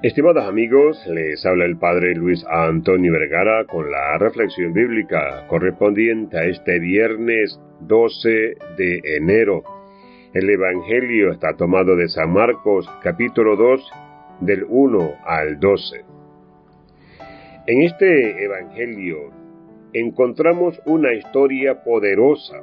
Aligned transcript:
Estimados 0.00 0.44
amigos, 0.44 1.04
les 1.08 1.44
habla 1.44 1.64
el 1.64 1.76
Padre 1.76 2.14
Luis 2.14 2.46
Antonio 2.48 3.12
Vergara 3.12 3.64
con 3.64 3.90
la 3.90 4.16
reflexión 4.16 4.72
bíblica 4.72 5.44
correspondiente 5.48 6.38
a 6.38 6.44
este 6.44 6.78
viernes 6.78 7.58
12 7.80 8.28
de 8.76 9.00
enero. 9.16 9.64
El 10.34 10.48
Evangelio 10.50 11.32
está 11.32 11.56
tomado 11.56 11.96
de 11.96 12.08
San 12.08 12.32
Marcos 12.32 12.88
capítulo 13.02 13.56
2 13.56 13.90
del 14.42 14.66
1 14.68 15.14
al 15.26 15.58
12. 15.58 16.04
En 17.66 17.82
este 17.82 18.44
Evangelio 18.44 19.32
encontramos 19.92 20.80
una 20.86 21.12
historia 21.12 21.82
poderosa 21.82 22.62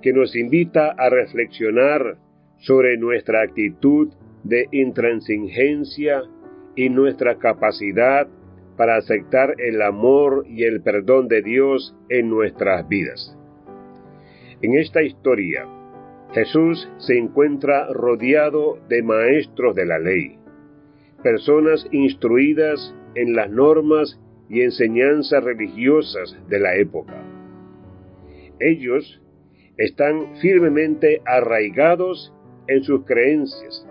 que 0.00 0.12
nos 0.12 0.36
invita 0.36 0.94
a 0.96 1.10
reflexionar 1.10 2.16
sobre 2.58 2.96
nuestra 2.96 3.42
actitud 3.42 4.12
de 4.44 4.68
intransigencia 4.70 6.22
y 6.76 6.88
nuestra 6.88 7.36
capacidad 7.38 8.28
para 8.76 8.96
aceptar 8.96 9.54
el 9.58 9.82
amor 9.82 10.44
y 10.48 10.64
el 10.64 10.82
perdón 10.82 11.28
de 11.28 11.42
Dios 11.42 11.96
en 12.08 12.28
nuestras 12.28 12.88
vidas. 12.88 13.36
En 14.62 14.74
esta 14.74 15.02
historia, 15.02 15.66
Jesús 16.32 16.90
se 16.98 17.16
encuentra 17.16 17.86
rodeado 17.92 18.78
de 18.88 19.02
maestros 19.02 19.74
de 19.76 19.86
la 19.86 19.98
ley, 19.98 20.38
personas 21.22 21.86
instruidas 21.92 22.94
en 23.14 23.36
las 23.36 23.50
normas 23.50 24.20
y 24.48 24.62
enseñanzas 24.62 25.44
religiosas 25.44 26.36
de 26.48 26.58
la 26.58 26.76
época. 26.76 27.14
Ellos 28.58 29.22
están 29.76 30.36
firmemente 30.40 31.22
arraigados 31.24 32.32
en 32.66 32.82
sus 32.82 33.04
creencias 33.04 33.86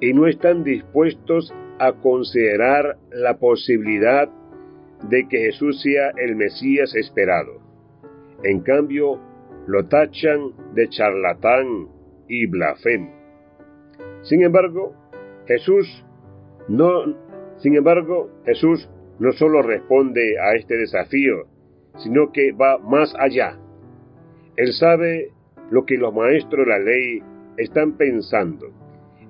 y 0.00 0.12
no 0.12 0.26
están 0.26 0.64
dispuestos 0.64 1.54
a 1.80 1.94
considerar 1.94 2.98
la 3.10 3.38
posibilidad 3.38 4.28
de 5.08 5.26
que 5.28 5.38
Jesús 5.38 5.80
sea 5.80 6.12
el 6.18 6.36
Mesías 6.36 6.94
esperado. 6.94 7.58
En 8.44 8.60
cambio, 8.60 9.18
lo 9.66 9.86
tachan 9.88 10.74
de 10.74 10.90
charlatán 10.90 11.88
y 12.28 12.46
blasfemo. 12.46 13.10
Sin 14.20 14.42
embargo, 14.42 14.94
Jesús 15.46 16.04
no, 16.68 17.16
sin 17.56 17.74
embargo, 17.76 18.28
Jesús 18.44 18.90
no 19.18 19.32
solo 19.32 19.62
responde 19.62 20.38
a 20.38 20.56
este 20.56 20.76
desafío, 20.76 21.46
sino 21.96 22.30
que 22.30 22.52
va 22.52 22.76
más 22.76 23.14
allá. 23.18 23.58
Él 24.56 24.74
sabe 24.74 25.30
lo 25.70 25.86
que 25.86 25.96
los 25.96 26.12
maestros 26.12 26.66
de 26.66 26.70
la 26.70 26.78
ley 26.78 27.22
están 27.56 27.96
pensando 27.96 28.66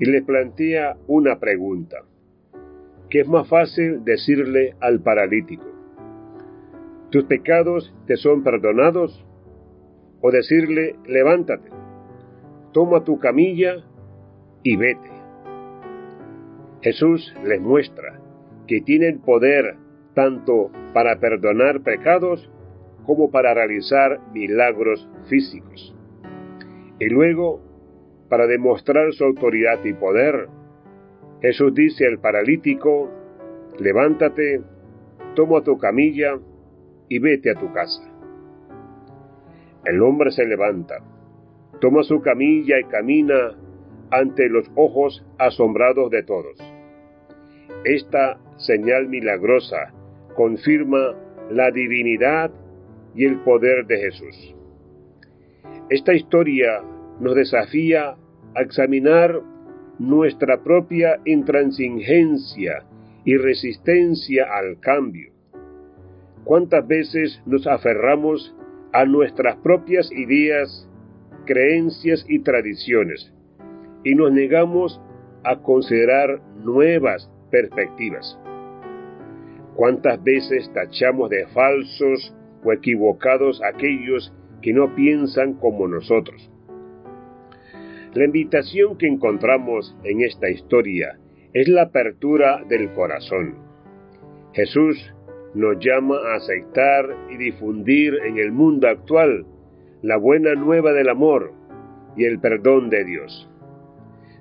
y 0.00 0.06
les 0.06 0.24
plantea 0.24 0.96
una 1.06 1.38
pregunta 1.38 2.09
que 3.10 3.20
es 3.20 3.28
más 3.28 3.48
fácil 3.48 4.04
decirle 4.04 4.76
al 4.80 5.00
paralítico, 5.00 5.66
¿tus 7.10 7.24
pecados 7.24 7.92
te 8.06 8.16
son 8.16 8.42
perdonados? 8.44 9.26
O 10.22 10.30
decirle, 10.30 10.96
levántate, 11.06 11.70
toma 12.72 13.04
tu 13.04 13.18
camilla 13.18 13.84
y 14.62 14.76
vete. 14.76 15.10
Jesús 16.82 17.34
les 17.44 17.60
muestra 17.60 18.20
que 18.66 18.80
tiene 18.80 19.18
poder 19.18 19.76
tanto 20.14 20.70
para 20.94 21.18
perdonar 21.18 21.82
pecados 21.82 22.50
como 23.04 23.30
para 23.30 23.54
realizar 23.54 24.20
milagros 24.32 25.08
físicos. 25.28 25.96
Y 26.98 27.08
luego, 27.08 27.60
para 28.28 28.46
demostrar 28.46 29.12
su 29.12 29.24
autoridad 29.24 29.84
y 29.84 29.94
poder, 29.94 30.48
Jesús 31.42 31.74
dice 31.74 32.06
al 32.06 32.18
paralítico, 32.18 33.10
levántate, 33.78 34.60
toma 35.34 35.62
tu 35.62 35.78
camilla 35.78 36.38
y 37.08 37.18
vete 37.18 37.50
a 37.50 37.54
tu 37.54 37.72
casa. 37.72 38.02
El 39.84 40.02
hombre 40.02 40.30
se 40.30 40.44
levanta, 40.44 41.02
toma 41.80 42.02
su 42.02 42.20
camilla 42.20 42.78
y 42.78 42.84
camina 42.84 43.56
ante 44.10 44.48
los 44.48 44.70
ojos 44.74 45.24
asombrados 45.38 46.10
de 46.10 46.22
todos. 46.22 46.56
Esta 47.84 48.38
señal 48.58 49.08
milagrosa 49.08 49.94
confirma 50.34 51.14
la 51.50 51.70
divinidad 51.70 52.50
y 53.14 53.24
el 53.24 53.40
poder 53.40 53.86
de 53.86 53.98
Jesús. 53.98 54.54
Esta 55.88 56.12
historia 56.12 56.82
nos 57.18 57.34
desafía 57.34 58.16
a 58.54 58.60
examinar 58.60 59.40
nuestra 60.00 60.62
propia 60.62 61.20
intransigencia 61.26 62.84
y 63.22 63.36
resistencia 63.36 64.46
al 64.50 64.80
cambio. 64.80 65.30
¿Cuántas 66.44 66.88
veces 66.88 67.42
nos 67.44 67.66
aferramos 67.66 68.56
a 68.94 69.04
nuestras 69.04 69.56
propias 69.56 70.10
ideas, 70.10 70.88
creencias 71.44 72.24
y 72.26 72.38
tradiciones 72.38 73.30
y 74.02 74.14
nos 74.14 74.32
negamos 74.32 74.98
a 75.44 75.56
considerar 75.58 76.40
nuevas 76.64 77.30
perspectivas? 77.50 78.38
¿Cuántas 79.74 80.24
veces 80.24 80.72
tachamos 80.72 81.28
de 81.28 81.46
falsos 81.48 82.34
o 82.64 82.72
equivocados 82.72 83.60
aquellos 83.62 84.34
que 84.62 84.72
no 84.72 84.94
piensan 84.94 85.54
como 85.54 85.86
nosotros? 85.86 86.50
La 88.12 88.24
invitación 88.24 88.98
que 88.98 89.06
encontramos 89.06 89.96
en 90.02 90.22
esta 90.22 90.50
historia 90.50 91.16
es 91.52 91.68
la 91.68 91.82
apertura 91.82 92.64
del 92.68 92.92
corazón. 92.92 93.54
Jesús 94.52 95.14
nos 95.54 95.78
llama 95.78 96.16
a 96.16 96.34
aceptar 96.34 97.06
y 97.30 97.36
difundir 97.36 98.14
en 98.26 98.38
el 98.38 98.50
mundo 98.50 98.88
actual 98.88 99.46
la 100.02 100.16
buena 100.16 100.54
nueva 100.54 100.92
del 100.92 101.08
amor 101.08 101.52
y 102.16 102.24
el 102.24 102.40
perdón 102.40 102.90
de 102.90 103.04
Dios. 103.04 103.48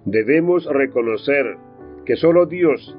Debemos 0.03 0.65
reconocer 0.65 1.57
que 2.05 2.15
solo 2.15 2.47
Dios 2.47 2.97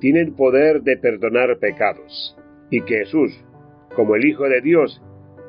tiene 0.00 0.20
el 0.20 0.32
poder 0.32 0.82
de 0.82 0.96
perdonar 0.96 1.58
pecados 1.60 2.36
y 2.70 2.80
que 2.80 3.04
Jesús, 3.04 3.44
como 3.94 4.16
el 4.16 4.26
Hijo 4.26 4.48
de 4.48 4.62
Dios, 4.62 5.00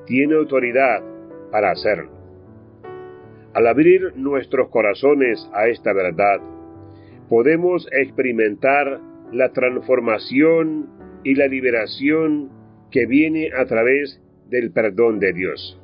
tiene 0.05 0.35
autoridad 0.35 1.01
para 1.51 1.71
hacerlo. 1.71 2.18
Al 3.53 3.67
abrir 3.67 4.13
nuestros 4.15 4.69
corazones 4.69 5.49
a 5.53 5.67
esta 5.67 5.91
verdad, 5.93 6.39
podemos 7.29 7.87
experimentar 7.91 8.99
la 9.31 9.51
transformación 9.53 10.87
y 11.23 11.35
la 11.35 11.47
liberación 11.47 12.49
que 12.91 13.05
viene 13.05 13.49
a 13.57 13.65
través 13.65 14.21
del 14.49 14.71
perdón 14.71 15.19
de 15.19 15.33
Dios. 15.33 15.79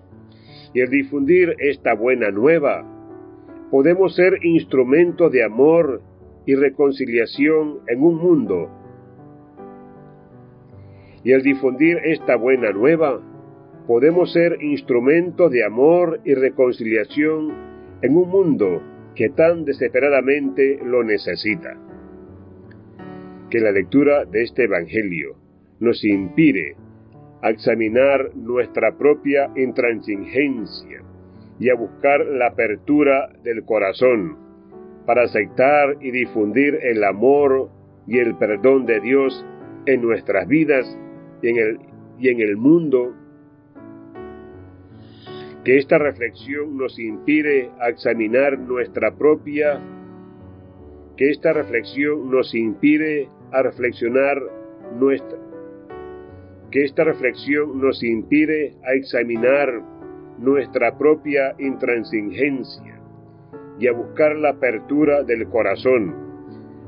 Y 0.74 0.82
al 0.82 0.90
difundir 0.90 1.56
esta 1.60 1.94
buena 1.96 2.30
nueva, 2.32 2.86
podemos 3.72 4.16
ser 4.16 4.46
instrumentos 4.46 5.32
de 5.32 5.44
amor 5.44 6.02
y 6.46 6.56
reconciliación 6.56 7.80
en 7.88 8.02
un 8.02 8.18
mundo. 8.18 8.70
Y 11.24 11.34
al 11.34 11.42
difundir 11.42 11.98
esta 12.04 12.36
buena 12.36 12.72
nueva, 12.72 13.22
podemos 13.88 14.34
ser 14.34 14.58
instrumentos 14.62 15.52
de 15.52 15.64
amor 15.64 16.20
y 16.26 16.34
reconciliación 16.34 17.54
en 18.02 18.18
un 18.18 18.30
mundo 18.30 18.82
que 19.16 19.30
tan 19.30 19.64
desesperadamente 19.64 20.80
lo 20.84 21.04
necesita. 21.04 21.78
Que 23.50 23.60
la 23.60 23.72
lectura 23.72 24.26
de 24.26 24.44
este 24.44 24.64
Evangelio 24.64 25.36
nos 25.80 26.04
inspire 26.04 26.76
a 27.42 27.50
examinar 27.52 28.36
nuestra 28.36 28.98
propia 28.98 29.52
intransigencia 29.56 31.02
y 31.60 31.70
a 31.70 31.76
buscar 31.76 32.26
la 32.26 32.48
apertura 32.48 33.30
del 33.44 33.64
corazón 33.64 34.38
para 35.06 35.24
aceptar 35.24 35.98
y 36.02 36.12
difundir 36.12 36.80
el 36.82 37.04
amor 37.04 37.70
y 38.08 38.18
el 38.18 38.36
perdón 38.36 38.86
de 38.86 39.00
Dios 39.00 39.46
en 39.86 40.02
nuestras 40.02 40.48
vidas 40.48 40.86
y 41.42 41.50
en 41.50 41.58
el, 41.58 41.80
y 42.20 42.30
en 42.30 42.42
el 42.42 42.58
mundo 42.58 43.14
que 45.66 45.80
esta 45.80 45.98
reflexión 45.98 46.78
nos 46.78 47.00
inspire 47.00 47.72
a 47.82 47.90
examinar 47.90 48.60
nuestra 48.60 49.16
propia, 49.16 49.82
que 51.18 51.32
esta 51.32 51.54
reflexión 51.54 52.30
nos 52.30 52.54
inspire 52.54 53.28
a 53.52 53.64
reflexionar 53.64 54.40
nuestra, 55.00 55.40
que 56.70 56.84
esta 56.84 57.04
reflexión 57.04 57.82
nos 57.82 58.04
inspire 58.04 58.76
a 58.86 58.94
examinar 58.94 59.82
nuestra 60.38 60.96
propia 61.00 61.56
intransigencia 61.58 63.02
y 63.80 63.88
a 63.88 63.94
buscar 63.94 64.36
la 64.36 64.50
apertura 64.52 65.24
del 65.24 65.48
corazón 65.50 66.14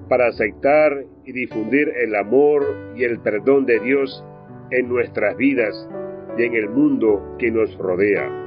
para 0.08 0.28
aceptar 0.28 1.04
y 1.26 1.32
difundir 1.32 1.90
el 2.04 2.14
amor 2.16 2.64
y 2.96 3.06
el 3.06 3.20
perdón 3.22 3.66
de 3.66 3.80
Dios 3.80 4.24
en 4.70 4.88
nuestras 4.88 5.36
vidas 5.36 5.90
y 6.38 6.44
en 6.44 6.54
el 6.54 6.70
mundo 6.70 7.36
que 7.40 7.50
nos 7.50 7.76
rodea. 7.80 8.47